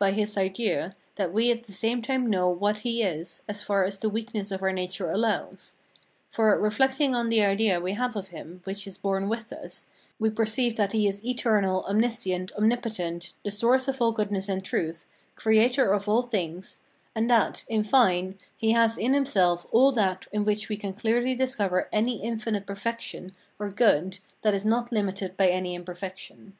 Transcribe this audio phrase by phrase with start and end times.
[0.00, 3.84] by his idea, that we at the same time know what he is, as far
[3.84, 5.76] as the weakness of our nature allows;
[6.28, 9.86] for, reflecting on the idea we have of him which is born with us,
[10.18, 15.06] we perceive that he is eternal, omniscient, omnipotent, the source of all goodness and truth,
[15.36, 16.80] creator of all things,
[17.14, 21.32] and that, in fine, he has in himself all that in which we can clearly
[21.32, 26.54] discover any infinite perfection or good that is not limited by any imperfection.